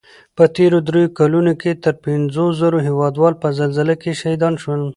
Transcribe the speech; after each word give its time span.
په 0.35 0.43
تېرو 0.55 0.77
دریو 0.87 1.13
کلو 1.19 1.39
کې 1.61 1.71
تر 1.83 1.93
پنځو 2.05 2.45
زرو 2.59 2.77
هېوادوال 2.87 3.33
په 3.41 3.47
زلزله 3.59 3.95
کې 4.01 4.11
شهیدان 4.21 4.53
شول 4.63 4.81